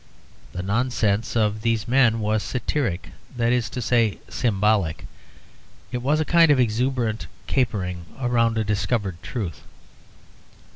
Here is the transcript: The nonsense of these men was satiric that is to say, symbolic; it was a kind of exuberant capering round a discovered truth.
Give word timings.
The 0.51 0.63
nonsense 0.63 1.35
of 1.35 1.61
these 1.61 1.87
men 1.87 2.21
was 2.21 2.41
satiric 2.41 3.09
that 3.37 3.53
is 3.53 3.69
to 3.69 3.83
say, 3.83 4.17
symbolic; 4.29 5.05
it 5.91 5.99
was 5.99 6.19
a 6.19 6.25
kind 6.25 6.49
of 6.49 6.59
exuberant 6.59 7.27
capering 7.45 8.07
round 8.19 8.57
a 8.57 8.63
discovered 8.63 9.21
truth. 9.21 9.61